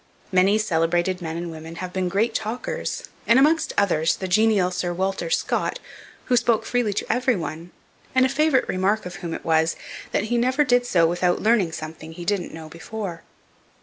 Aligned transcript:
Many 0.31 0.57
celebrated 0.57 1.21
men 1.21 1.37
and 1.37 1.51
women 1.51 1.75
have 1.75 1.93
been 1.93 2.09
great 2.09 2.33
talkers; 2.33 3.03
and, 3.27 3.37
amongst 3.37 3.71
others, 3.77 4.15
the 4.15 4.27
genial 4.27 4.71
Sir 4.71 4.93
Walter 4.95 5.29
Scott, 5.29 5.77
who 6.25 6.35
spoke 6.35 6.65
freely 6.65 6.91
to 6.91 7.05
every 7.13 7.35
one, 7.35 7.69
and 8.15 8.25
a 8.25 8.29
favourite 8.29 8.67
remark 8.67 9.05
of 9.05 9.17
whom 9.17 9.31
it 9.31 9.45
was, 9.45 9.75
that 10.11 10.23
he 10.23 10.39
never 10.39 10.63
did 10.63 10.87
so 10.87 11.05
without 11.05 11.39
learning 11.43 11.73
something 11.73 12.13
he 12.13 12.25
didn't 12.25 12.51
know 12.51 12.67
before. 12.67 13.21